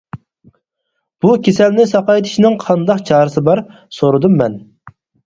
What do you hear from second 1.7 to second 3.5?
ساقايتىشنىڭ قانداق چارىسى